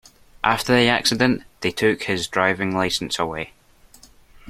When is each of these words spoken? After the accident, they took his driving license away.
After 0.43 0.73
the 0.75 0.87
accident, 0.89 1.43
they 1.59 1.69
took 1.69 2.01
his 2.05 2.25
driving 2.27 2.75
license 2.75 3.19
away. 3.19 3.53